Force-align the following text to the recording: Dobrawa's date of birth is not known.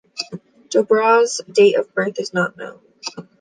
Dobrawa's 0.69 1.41
date 1.51 1.75
of 1.77 1.93
birth 1.93 2.19
is 2.19 2.33
not 2.33 2.57
known. 2.57 2.79